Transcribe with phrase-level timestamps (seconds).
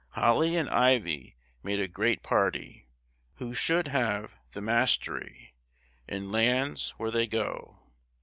[0.13, 2.87] "Holly and Ivy made a great party,
[3.35, 5.53] Who should have the mastery
[6.07, 7.77] In lands where they go.